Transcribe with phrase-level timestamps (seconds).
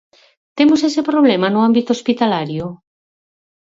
[0.57, 2.65] ¿Temos ese problema no ámbito hospitalario?